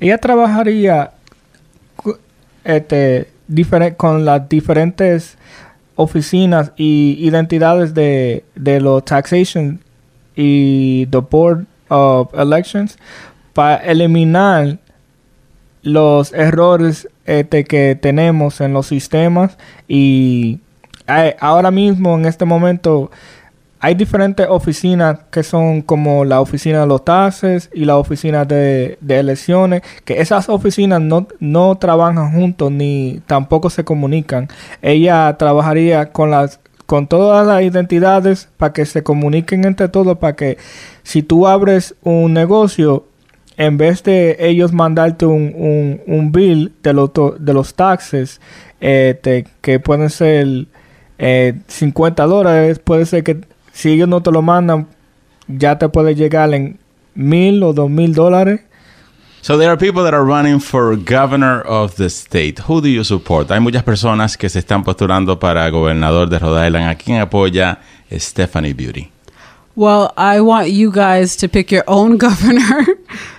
Ella 0.00 0.18
trabajaría 0.18 1.10
este, 2.64 3.26
diferente, 3.48 3.96
con 3.96 4.24
las 4.24 4.48
diferentes 4.48 5.36
oficinas 5.96 6.70
y 6.76 7.16
identidades 7.18 7.92
de, 7.92 8.44
de 8.54 8.80
los 8.80 9.04
taxation 9.04 9.80
y 10.36 11.06
the 11.10 11.20
board 11.20 11.66
of 11.88 12.32
elections 12.34 12.96
para 13.52 13.78
eliminar 13.78 14.78
los 15.82 16.32
errores 16.32 17.08
este, 17.24 17.64
que 17.64 17.98
tenemos 18.00 18.60
en 18.60 18.72
los 18.72 18.86
sistemas 18.86 19.58
y 19.88 20.60
hay, 21.06 21.34
ahora 21.40 21.70
mismo 21.70 22.16
en 22.16 22.26
este 22.26 22.44
momento 22.44 23.10
hay 23.84 23.96
diferentes 23.96 24.46
oficinas 24.48 25.18
que 25.32 25.42
son 25.42 25.82
como 25.82 26.24
la 26.24 26.40
oficina 26.40 26.82
de 26.82 26.86
los 26.86 27.04
taxes 27.04 27.68
y 27.74 27.84
la 27.84 27.96
oficina 27.96 28.44
de, 28.44 28.96
de 29.00 29.18
elecciones, 29.18 29.82
que 30.04 30.20
esas 30.20 30.48
oficinas 30.48 31.00
no, 31.00 31.26
no 31.40 31.74
trabajan 31.74 32.30
juntos 32.30 32.70
ni 32.70 33.20
tampoco 33.26 33.70
se 33.70 33.82
comunican. 33.82 34.48
Ella 34.82 35.36
trabajaría 35.36 36.12
con 36.12 36.30
las 36.30 36.60
con 36.86 37.06
todas 37.06 37.46
las 37.46 37.62
identidades 37.62 38.50
para 38.56 38.72
que 38.72 38.86
se 38.86 39.02
comuniquen 39.02 39.64
entre 39.64 39.88
todos, 39.88 40.18
para 40.18 40.36
que 40.36 40.58
si 41.02 41.22
tú 41.22 41.48
abres 41.48 41.94
un 42.02 42.34
negocio, 42.34 43.06
en 43.56 43.76
vez 43.76 44.02
de 44.02 44.36
ellos 44.40 44.72
mandarte 44.72 45.26
un, 45.26 45.52
un, 45.54 46.00
un 46.06 46.32
bill 46.32 46.72
de, 46.82 46.92
lo, 46.92 47.12
de 47.38 47.54
los 47.54 47.74
taxes, 47.74 48.40
eh, 48.80 49.18
te, 49.20 49.46
que 49.60 49.78
pueden 49.80 50.10
ser 50.10 50.66
eh, 51.18 51.54
50 51.68 52.24
dólares, 52.26 52.78
puede 52.78 53.06
ser 53.06 53.22
que 53.22 53.40
si 53.72 53.90
ellos 53.90 54.08
no 54.08 54.22
te 54.22 54.30
lo 54.30 54.42
mandan, 54.42 54.88
ya 55.48 55.78
te 55.78 55.88
puede 55.88 56.14
llegar 56.14 56.52
en 56.54 56.78
mil 57.14 57.62
o 57.62 57.72
dos 57.72 57.90
mil 57.90 58.14
dólares. 58.14 58.60
So 59.42 59.58
there 59.58 59.70
are 59.70 59.76
people 59.76 60.04
that 60.04 60.14
are 60.14 60.24
running 60.24 60.60
for 60.60 60.96
governor 60.96 61.62
of 61.66 61.96
the 61.96 62.08
state. 62.08 62.62
Who 62.68 62.80
do 62.80 62.88
you 62.88 63.02
support? 63.02 63.50
Hay 63.50 63.58
muchas 63.58 63.82
personas 63.82 64.36
que 64.36 64.48
se 64.48 64.60
están 64.60 64.84
postulando 64.84 65.40
para 65.40 65.68
gobernador 65.68 66.28
de 66.28 66.38
Rhode 66.38 66.68
Island. 66.68 66.88
¿A 66.88 66.94
quién 66.94 67.20
apoya 67.20 67.80
Stephanie 68.12 68.72
Beauty? 68.72 69.10
Well, 69.74 70.12
I 70.18 70.42
want 70.42 70.70
you 70.70 70.90
guys 70.92 71.36
to 71.36 71.48
pick 71.48 71.70
your 71.70 71.84
own 71.88 72.16
governor. 72.26 72.86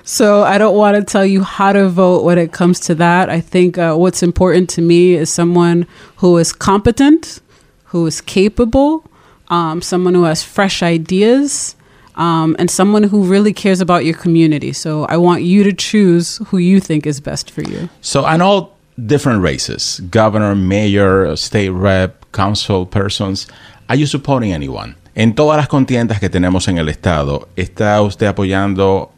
so 0.03 0.43
I 0.43 0.57
don't 0.57 0.75
want 0.75 0.97
to 0.97 1.03
tell 1.03 1.25
you 1.25 1.43
how 1.43 1.73
to 1.73 1.89
vote 1.89 2.23
when 2.23 2.37
it 2.37 2.51
comes 2.51 2.79
to 2.81 2.95
that. 2.95 3.29
I 3.29 3.39
think 3.39 3.77
uh, 3.77 3.95
what's 3.95 4.23
important 4.23 4.69
to 4.71 4.81
me 4.81 5.13
is 5.13 5.29
someone 5.29 5.87
who 6.17 6.37
is 6.37 6.51
competent, 6.51 7.39
who 7.85 8.05
is 8.07 8.19
capable, 8.21 9.05
um, 9.49 9.81
someone 9.81 10.15
who 10.15 10.23
has 10.23 10.43
fresh 10.43 10.81
ideas, 10.81 11.75
um, 12.15 12.55
and 12.57 12.69
someone 12.69 13.03
who 13.03 13.23
really 13.23 13.53
cares 13.53 13.81
about 13.81 14.05
your 14.05 14.15
community. 14.15 14.73
So 14.73 15.05
I 15.05 15.17
want 15.17 15.43
you 15.43 15.63
to 15.63 15.73
choose 15.73 16.37
who 16.47 16.57
you 16.57 16.79
think 16.79 17.05
is 17.05 17.19
best 17.19 17.51
for 17.51 17.61
you. 17.61 17.89
So 18.01 18.25
I 18.25 18.37
know 18.37 18.71
different 19.05 19.41
races 19.41 19.99
governor, 20.09 20.55
mayor, 20.55 21.35
state 21.35 21.69
rep, 21.69 22.31
council 22.31 22.85
persons. 22.85 23.47
Are 23.89 23.95
you 23.95 24.05
supporting 24.05 24.51
anyone? 24.51 24.95
En 25.15 25.35
todas 25.35 25.57
las 25.57 25.67
contiendas 25.67 26.19
que 26.19 26.29
tenemos 26.31 26.67
en 26.67 26.79
el 26.79 26.89
Estado, 26.89 27.47
¿está 27.55 28.01
usted 28.01 28.25
apoyando 28.25 29.12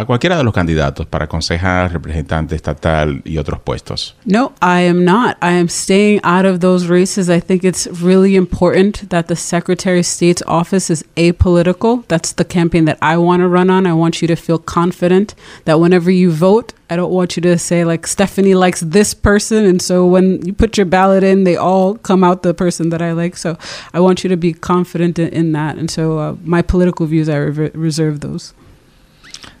a 0.00 0.06
cualquiera 0.06 0.36
de 0.36 0.44
los 0.44 0.54
candidatos 0.54 1.06
para 1.06 1.26
concejal, 1.26 1.90
representante 1.90 2.56
estatal 2.56 3.22
y 3.24 3.38
otros 3.38 3.60
puestos? 3.60 4.16
No, 4.24 4.52
I 4.60 4.82
am 4.88 5.04
not. 5.04 5.36
I 5.42 5.52
am 5.52 5.68
staying 5.68 6.20
out 6.24 6.46
of 6.46 6.60
those 6.60 6.88
races. 6.88 7.28
I 7.28 7.40
think 7.40 7.64
it's 7.64 7.86
really 8.00 8.34
important 8.34 9.08
that 9.10 9.26
the 9.28 9.36
Secretary 9.36 10.00
of 10.00 10.06
State's 10.06 10.42
office 10.46 10.90
is 10.90 11.04
apolitical. 11.16 12.04
That's 12.08 12.32
the 12.32 12.44
campaign 12.44 12.86
that 12.86 12.98
I 13.02 13.16
want 13.16 13.40
to 13.40 13.48
run 13.48 13.70
on. 13.70 13.86
I 13.86 13.92
want 13.92 14.22
you 14.22 14.28
to 14.28 14.36
feel 14.36 14.58
confident 14.58 15.34
that 15.64 15.78
whenever 15.78 16.10
you 16.10 16.30
vote, 16.30 16.72
I 16.90 16.96
don't 16.96 17.12
want 17.12 17.36
you 17.36 17.42
to 17.42 17.56
say 17.56 17.84
like 17.84 18.06
Stephanie 18.06 18.54
likes 18.54 18.80
this 18.80 19.14
person, 19.14 19.64
and 19.64 19.80
so 19.80 20.04
when 20.04 20.44
you 20.44 20.52
put 20.52 20.76
your 20.76 20.86
ballot 20.86 21.22
in, 21.22 21.44
they 21.44 21.56
all 21.56 21.94
come 21.94 22.24
out 22.24 22.42
the 22.42 22.52
person 22.52 22.88
that 22.88 23.00
I 23.00 23.12
like. 23.12 23.36
So 23.36 23.56
I 23.94 24.00
want 24.00 24.24
you 24.24 24.28
to 24.28 24.36
be 24.36 24.52
confident 24.52 25.16
in, 25.18 25.52
that, 25.52 25.76
and 25.78 25.88
so 25.88 26.18
uh, 26.18 26.36
my 26.42 26.62
political 26.62 27.06
views 27.06 27.28
I 27.28 27.36
re 27.36 27.70
reserve 27.74 28.20
those. 28.20 28.54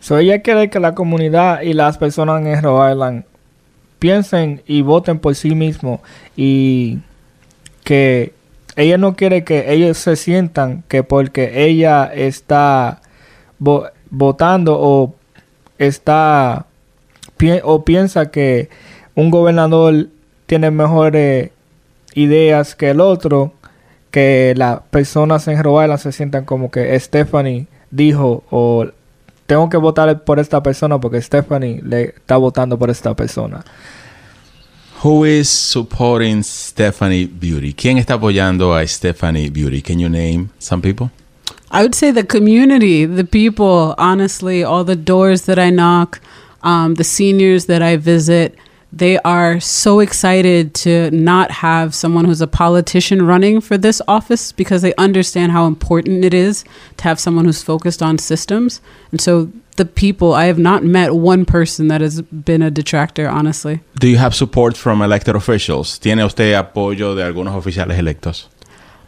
So 0.00 0.18
ella 0.18 0.40
quiere 0.42 0.70
que 0.70 0.80
la 0.80 0.94
comunidad 0.94 1.62
y 1.62 1.72
las 1.72 1.98
personas 1.98 2.44
en 2.44 2.62
Rhode 2.62 2.92
Island 2.92 3.24
piensen 3.98 4.62
y 4.66 4.82
voten 4.82 5.18
por 5.18 5.34
sí 5.34 5.54
mismos 5.54 6.00
y 6.36 6.98
que 7.84 8.32
ella 8.76 8.98
no 8.98 9.14
quiere 9.14 9.44
que 9.44 9.72
ellos 9.72 9.98
se 9.98 10.16
sientan 10.16 10.84
que 10.88 11.02
porque 11.02 11.66
ella 11.66 12.10
está 12.12 13.00
vo 13.58 13.86
votando 14.10 14.78
o 14.80 15.14
está 15.78 16.66
o 17.62 17.84
piensa 17.84 18.30
que 18.30 18.68
un 19.14 19.30
gobernador 19.30 20.08
tiene 20.46 20.70
mejores 20.70 21.50
ideas 22.14 22.74
que 22.74 22.90
el 22.90 23.00
otro, 23.00 23.52
que 24.10 24.54
las 24.56 24.80
personas 24.90 25.46
en 25.48 25.62
Rhode 25.62 25.84
Island 25.84 26.00
se 26.00 26.12
sientan 26.12 26.44
como 26.44 26.70
que 26.70 26.98
Stephanie 26.98 27.66
dijo 27.90 28.44
o 28.50 28.86
tengo 29.50 29.68
que 29.68 29.78
votar 29.78 30.22
por 30.22 30.38
esta 30.38 30.62
persona 30.62 31.00
porque 31.00 31.20
Stephanie 31.20 31.80
le 31.82 32.14
está 32.16 32.36
votando 32.36 32.78
por 32.78 32.88
esta 32.88 33.16
persona. 33.16 33.64
Who 35.02 35.26
is 35.26 35.48
supporting 35.48 36.44
Stephanie 36.44 37.26
Beaute? 37.26 37.74
¿Quién 37.74 37.98
está 37.98 38.14
apoyando 38.14 38.72
a 38.72 38.86
Stephanie 38.86 39.50
Beaute? 39.50 39.82
Can 39.82 39.98
you 39.98 40.08
name 40.08 40.50
some 40.60 40.80
people? 40.80 41.10
I 41.72 41.82
would 41.82 41.96
say 41.96 42.12
the 42.12 42.24
community, 42.24 43.06
the 43.06 43.24
people, 43.24 43.96
honestly, 43.98 44.62
all 44.62 44.84
the 44.84 44.94
doors 44.94 45.46
that 45.46 45.58
I 45.58 45.70
knock, 45.70 46.20
um, 46.62 46.94
the 46.94 47.02
seniors 47.02 47.66
that 47.66 47.82
I 47.82 47.96
visit, 47.96 48.56
they 48.92 49.18
are 49.20 49.60
so 49.60 50.00
excited 50.00 50.74
to 50.74 51.10
not 51.12 51.50
have 51.50 51.94
someone 51.94 52.24
who's 52.24 52.40
a 52.40 52.46
politician 52.46 53.24
running 53.24 53.60
for 53.60 53.78
this 53.78 54.02
office 54.08 54.52
because 54.52 54.82
they 54.82 54.94
understand 54.96 55.52
how 55.52 55.66
important 55.66 56.24
it 56.24 56.34
is 56.34 56.64
to 56.96 57.04
have 57.04 57.20
someone 57.20 57.44
who's 57.44 57.62
focused 57.62 58.02
on 58.02 58.18
systems. 58.18 58.80
And 59.12 59.20
so 59.20 59.50
the 59.76 59.84
people, 59.84 60.34
I 60.34 60.46
have 60.46 60.58
not 60.58 60.82
met 60.82 61.14
one 61.14 61.44
person 61.44 61.88
that 61.88 62.00
has 62.00 62.20
been 62.22 62.62
a 62.62 62.70
detractor, 62.70 63.28
honestly. 63.28 63.80
Do 63.98 64.08
you 64.08 64.18
have 64.18 64.34
support 64.34 64.76
from 64.76 65.02
elected 65.02 65.36
officials? 65.36 65.98
¿Tiene 65.98 66.24
usted 66.24 66.54
apoyo 66.54 67.14
de 67.14 67.22
algunos 67.22 67.54
oficiales 67.54 67.98
electos? 67.98 68.46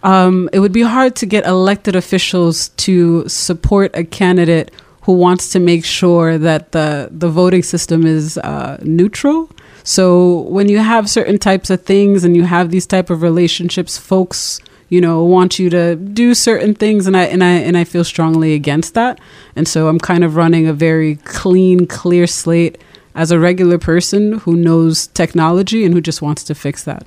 Um, 0.04 0.48
it 0.52 0.60
would 0.60 0.72
be 0.72 0.82
hard 0.82 1.14
to 1.16 1.26
get 1.26 1.44
elected 1.46 1.94
officials 1.94 2.70
to 2.70 3.28
support 3.28 3.90
a 3.94 4.04
candidate 4.04 4.70
who 5.02 5.12
wants 5.12 5.50
to 5.50 5.60
make 5.60 5.84
sure 5.84 6.38
that 6.38 6.72
the 6.72 7.08
the 7.10 7.28
voting 7.28 7.62
system 7.62 8.06
is 8.06 8.38
uh, 8.38 8.78
neutral. 8.82 9.48
So 9.84 10.40
when 10.42 10.68
you 10.68 10.78
have 10.78 11.10
certain 11.10 11.38
types 11.38 11.70
of 11.70 11.82
things 11.82 12.24
and 12.24 12.36
you 12.36 12.44
have 12.44 12.70
these 12.70 12.86
type 12.86 13.10
of 13.10 13.22
relationships, 13.22 13.98
folks 13.98 14.60
you 14.88 15.00
know 15.00 15.24
want 15.24 15.58
you 15.58 15.70
to 15.70 15.96
do 15.96 16.34
certain 16.34 16.74
things 16.74 17.06
and 17.06 17.16
I 17.16 17.24
and 17.24 17.42
I 17.42 17.52
and 17.52 17.78
I 17.78 17.84
feel 17.84 18.04
strongly 18.04 18.52
against 18.54 18.94
that. 18.94 19.18
And 19.56 19.66
so 19.66 19.88
I'm 19.88 19.98
kind 19.98 20.22
of 20.22 20.36
running 20.36 20.66
a 20.66 20.72
very 20.74 21.16
clean, 21.24 21.86
clear 21.86 22.26
slate 22.26 22.76
as 23.14 23.30
a 23.30 23.38
regular 23.38 23.78
person 23.78 24.38
who 24.40 24.54
knows 24.56 25.06
technology 25.08 25.84
and 25.84 25.94
who 25.94 26.00
just 26.00 26.22
wants 26.22 26.44
to 26.44 26.54
fix 26.54 26.84
that. 26.84 27.06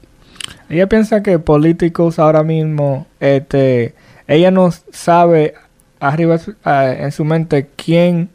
Ella 0.69 0.87
piensa 0.87 1.23
que 1.23 1.37
políticos 1.39 2.17
ahora 2.19 2.43
mismo, 2.43 3.05
este, 3.19 3.93
ella 4.27 4.51
no 4.51 4.71
sabe 4.91 5.53
arriba 5.99 6.39
uh, 6.65 6.69
en 6.69 7.11
su 7.11 7.23
mente 7.23 7.67
quién 7.77 8.29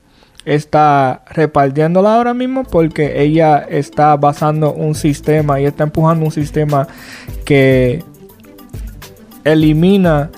está 0.44 1.22
repartiéndola 1.30 2.14
ahora 2.14 2.34
mismo 2.34 2.64
porque 2.64 3.22
ella 3.22 3.58
está 3.58 4.16
basando 4.16 4.72
un 4.72 4.94
sistema 4.94 5.60
y 5.60 5.66
está 5.66 5.84
empujando 5.84 6.24
un 6.24 6.32
sistema 6.32 6.88
que 7.44 8.02
elimina 9.44 10.30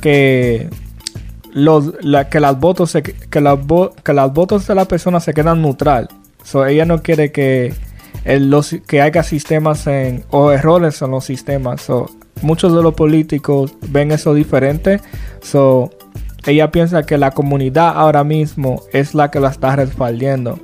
que 0.00 0.68
los 1.52 1.92
que 2.30 2.40
las 2.40 2.58
votos 2.58 2.96
que 3.30 3.40
las 3.40 3.58
que 4.04 4.12
las 4.12 4.32
votos 4.32 4.66
de 4.66 4.74
la 4.74 4.84
persona 4.84 5.20
se 5.20 5.34
quedan 5.34 5.62
neutral. 5.62 6.08
So, 6.44 6.64
ella 6.64 6.84
no 6.84 7.02
quiere 7.02 7.32
que 7.32 7.74
el, 8.24 8.50
los, 8.50 8.76
que 8.86 9.02
haya 9.02 9.22
sistemas 9.22 9.86
en, 9.86 10.24
o 10.30 10.50
errores 10.52 11.02
en 11.02 11.10
los 11.10 11.24
sistemas. 11.24 11.82
So, 11.82 12.10
muchos 12.42 12.74
de 12.74 12.82
los 12.82 12.94
políticos 12.94 13.74
ven 13.88 14.12
eso 14.12 14.34
diferente. 14.34 15.00
So, 15.42 15.90
ella 16.46 16.70
piensa 16.70 17.04
que 17.04 17.18
la 17.18 17.30
comunidad 17.30 17.96
ahora 17.96 18.24
mismo 18.24 18.82
es 18.92 19.14
la 19.14 19.30
que 19.30 19.40
la 19.40 19.50
está 19.50 19.76
respaldando. 19.76 20.58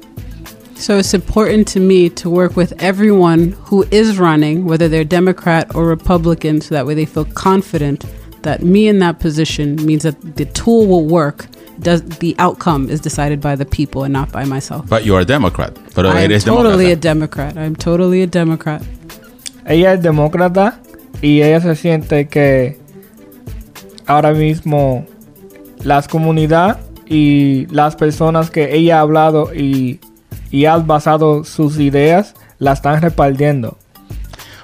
So 0.77 0.99
it's 0.99 1.15
important 1.15 1.69
to 1.69 1.81
me 1.81 2.11
to 2.11 2.29
work 2.29 2.57
with 2.57 2.73
everyone 2.83 3.53
who 3.67 3.85
is 3.91 4.19
running, 4.19 4.67
whether 4.67 4.89
they're 4.89 5.05
Democrat 5.05 5.75
or 5.75 5.87
Republican, 5.87 6.61
so 6.61 6.75
that 6.75 6.85
way 6.85 6.95
they 6.95 7.07
feel 7.07 7.25
confident 7.25 8.05
that 8.43 8.63
me 8.63 8.89
in 8.89 8.99
that 8.99 9.21
position 9.21 9.77
means 9.87 10.03
that 10.03 10.37
the 10.37 10.45
tool 10.47 10.87
will 10.87 11.07
work. 11.07 11.47
Does 11.81 12.03
the 12.19 12.37
outcome 12.39 12.89
is 12.89 13.01
decided 13.01 13.41
by 13.41 13.57
the 13.57 13.65
people 13.65 14.05
and 14.05 14.13
not 14.13 14.31
by 14.31 14.45
myself. 14.45 14.89
But 14.89 15.05
you're 15.05 15.21
a 15.21 15.25
Democrat. 15.25 15.77
Pero 15.95 16.11
I'm 16.11 16.31
eres 16.31 16.45
totally 16.45 16.87
demócrata. 16.87 16.93
a 16.93 16.97
Democrat. 16.97 17.57
I'm 17.57 17.77
totally 17.77 18.23
a 18.23 18.27
Democrat. 18.27 18.83
Ella 19.67 19.95
es 19.95 20.03
demócrata 20.03 20.79
y 21.21 21.43
ella 21.43 21.61
se 21.61 21.75
siente 21.75 22.29
que 22.29 22.79
ahora 24.07 24.33
mismo 24.33 25.07
las 25.85 26.09
comunidades 26.09 26.79
y 27.07 27.67
las 27.67 27.97
personas 27.97 28.51
que 28.51 28.75
ella 28.75 28.99
ha 28.99 29.01
hablado 29.01 29.55
y, 29.55 30.01
y 30.51 30.65
ha 30.65 30.77
basado 30.79 31.45
sus 31.45 31.79
ideas 31.79 32.35
la 32.59 32.73
están 32.73 33.03
repartiendo. 33.03 33.77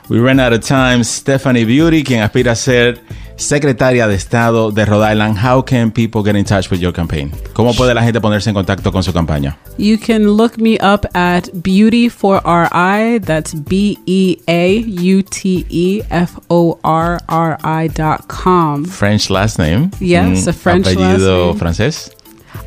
We 0.08 0.18
ran 0.18 0.40
out 0.40 0.52
of 0.52 0.66
time. 0.66 1.04
Stephanie 1.04 1.64
Beauty, 1.64 2.02
quien 2.02 2.22
aspira 2.22 2.52
a 2.52 2.56
ser 2.56 3.00
secretaria 3.40 4.06
de 4.06 4.14
Estado 4.14 4.70
de 4.70 4.84
Rhode 4.84 5.12
Island. 5.12 5.38
How 5.38 5.62
can 5.64 5.90
people 5.90 6.22
get 6.22 6.36
in 6.36 6.44
touch 6.44 6.70
with 6.70 6.78
your 6.80 6.92
campaign? 6.92 7.32
¿Cómo 7.54 7.74
puede 7.74 7.94
la 7.94 8.02
gente 8.02 8.20
ponerse 8.20 8.50
en 8.50 8.54
contacto 8.54 8.92
con 8.92 9.02
su 9.02 9.12
campaña? 9.12 9.56
You 9.78 9.98
can 9.98 10.36
look 10.36 10.58
me 10.58 10.74
up 10.82 11.06
at 11.14 11.48
Beaute 11.54 12.10
for 12.10 12.40
RI. 12.44 13.18
That's 13.20 13.54
B 13.54 13.98
E 14.06 14.36
A 14.46 14.84
U 14.86 15.22
T 15.22 15.64
E 15.70 16.02
F 16.10 16.38
O 16.50 16.78
R 16.84 17.18
R 17.28 17.56
I 17.64 17.88
dot 17.88 18.28
com. 18.28 18.84
French 18.84 19.30
last 19.30 19.58
name. 19.58 19.90
Yes, 20.00 20.44
Mm, 20.46 20.48
a 20.48 20.52
French 20.52 20.86
last 20.86 20.96
apellido 20.98 21.46
name. 21.48 21.58
francés. 21.58 22.10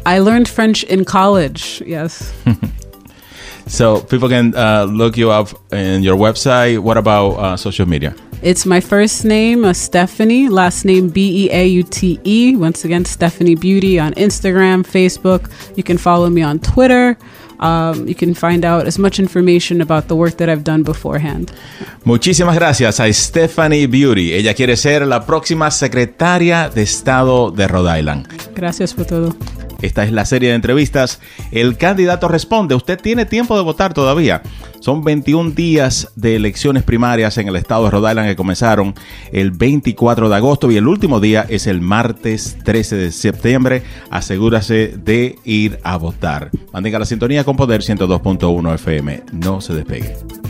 I 0.06 0.20
learned 0.20 0.48
French 0.50 0.84
in 0.84 1.06
college. 1.06 1.82
Yes. 1.86 2.34
So 3.66 4.02
people 4.02 4.28
can 4.28 4.54
uh, 4.56 4.84
look 4.92 5.16
you 5.16 5.32
up 5.32 5.48
in 5.72 6.04
your 6.04 6.18
website. 6.18 6.80
What 6.80 6.98
about 6.98 7.30
uh, 7.40 7.56
social 7.56 7.86
media? 7.88 8.14
It's 8.44 8.66
my 8.66 8.82
first 8.82 9.24
name, 9.24 9.64
uh, 9.64 9.72
Stephanie, 9.72 10.50
last 10.50 10.84
name 10.84 11.08
B 11.08 11.46
E 11.46 11.50
A 11.50 11.66
U 11.66 11.84
T 11.84 12.20
E. 12.26 12.58
Once 12.58 12.84
again, 12.84 13.06
Stephanie 13.06 13.56
Beaute 13.56 14.02
on 14.02 14.14
Instagram, 14.16 14.84
Facebook. 14.84 15.50
You 15.78 15.84
can 15.84 15.98
follow 15.98 16.30
me 16.30 16.44
on 16.44 16.60
Twitter. 16.60 17.18
Um, 17.62 18.06
you 18.06 18.16
can 18.16 18.36
find 18.36 18.66
out 18.66 18.86
as 18.86 19.00
much 19.00 19.18
information 19.18 19.80
about 19.80 20.10
the 20.10 20.16
work 20.16 20.36
that 20.40 20.50
I've 20.50 20.66
done 20.66 20.84
beforehand. 20.84 21.54
Muchísimas 22.04 22.58
gracias 22.58 23.00
a 23.00 23.14
Stephanie 23.14 23.88
Beaute. 23.88 24.36
Ella 24.36 24.54
quiere 24.54 24.76
ser 24.76 25.08
la 25.08 25.26
próxima 25.26 25.72
secretaria 25.72 26.68
de 26.68 26.82
Estado 26.82 27.50
de 27.50 27.66
Rhode 27.66 27.98
Island. 27.98 28.28
Gracias 28.56 28.94
por 28.94 29.06
todo. 29.06 29.34
Esta 29.84 30.06
es 30.06 30.14
la 30.14 30.26
serie 30.26 30.50
de 30.50 30.56
entrevistas. 30.56 31.20
El 31.52 31.78
candidato 31.78 32.30
responde. 32.30 32.74
Usted 32.74 33.00
tiene 33.00 33.26
tiempo 33.26 33.58
de 33.58 33.64
votar 33.64 33.94
todavía. 33.94 34.42
Son 34.80 35.04
21 35.04 35.52
días 35.52 36.12
de 36.16 36.38
elecciones 36.38 36.84
primarias 36.84 37.38
en 37.38 37.50
el 37.50 37.58
estado 37.58 37.84
de 37.84 37.92
Rhode 37.92 38.12
Island 38.12 38.30
que 38.30 38.36
comenzaron 38.36 38.96
el 39.32 39.52
24 39.52 40.30
de 40.30 40.36
agosto 40.36 40.72
y 40.72 40.78
el 40.78 40.88
último 40.88 41.20
día 41.20 41.46
es 41.50 41.68
el 41.68 41.82
martes 41.82 42.58
13 42.64 42.96
de 42.96 43.12
septiembre. 43.12 43.84
Asegúrase 44.10 44.96
de 44.98 45.36
ir 45.44 45.80
a 45.84 45.98
votar. 45.98 46.50
Mantenga 46.72 47.00
la 47.00 47.06
sintonía 47.06 47.44
con 47.44 47.58
Poder 47.58 47.82
102.1 47.82 48.76
FM. 48.76 49.24
No 49.34 49.60
se 49.60 49.74
despegue. 49.74 50.43